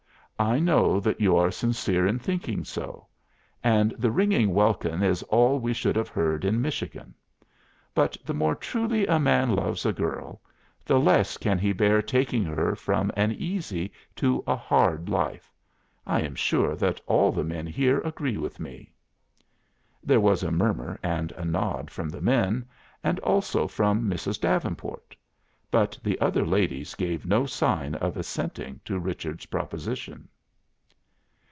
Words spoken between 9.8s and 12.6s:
a girl, the less can he bear taking